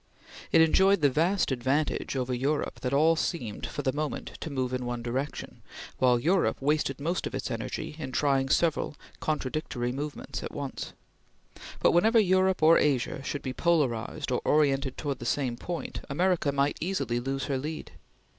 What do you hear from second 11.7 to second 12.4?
but whenever